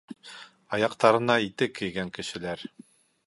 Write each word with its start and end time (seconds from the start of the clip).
—Аяҡтарына 0.77 1.35
итек 1.49 1.77
кейгән 1.81 2.13
кешеләр... 2.19 2.67